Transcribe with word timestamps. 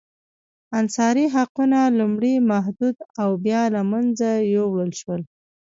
انحصاري 0.79 1.25
حقونه 1.35 1.79
لومړی 1.99 2.33
محدود 2.51 2.95
او 3.21 3.29
بیا 3.45 3.61
له 3.75 3.81
منځه 3.91 4.29
یووړل 4.55 4.91
شول. 5.01 5.21